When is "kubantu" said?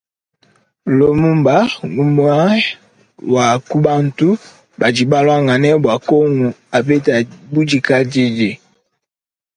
3.69-4.29